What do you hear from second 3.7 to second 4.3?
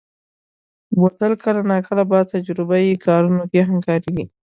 کارېږي.